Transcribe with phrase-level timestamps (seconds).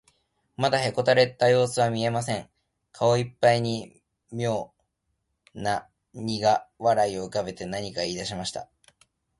[0.57, 2.49] まだへこたれたようすは見えません。
[2.91, 4.73] 顔いっぱいにみょ
[5.53, 8.67] うなにが笑いをうかべて、何かいいだしました。